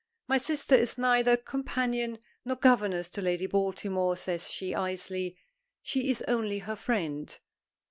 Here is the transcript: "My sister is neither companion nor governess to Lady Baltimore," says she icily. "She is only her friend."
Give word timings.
"My 0.27 0.39
sister 0.39 0.73
is 0.73 0.97
neither 0.97 1.37
companion 1.37 2.17
nor 2.43 2.55
governess 2.57 3.07
to 3.09 3.21
Lady 3.21 3.45
Baltimore," 3.45 4.17
says 4.17 4.49
she 4.49 4.73
icily. 4.73 5.37
"She 5.83 6.09
is 6.09 6.23
only 6.27 6.57
her 6.57 6.75
friend." 6.75 7.37